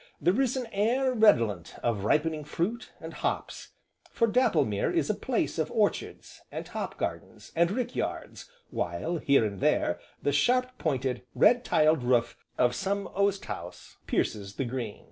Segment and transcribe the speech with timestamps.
[0.19, 3.73] There is an air redolent of ripening fruit, and hops,
[4.09, 9.45] for Dapplemere is a place of orchards, and hop gardens, and rick yards, while, here
[9.45, 14.99] and there, the sharp pointed, red tiled roof of some oast house pierces the green.